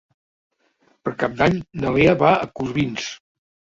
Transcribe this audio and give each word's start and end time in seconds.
Per 1.03 1.13
Cap 1.23 1.37
d'Any 1.41 1.59
na 1.83 1.93
Lea 1.99 2.17
va 2.25 2.33
a 2.39 2.49
Corbins. 2.61 3.11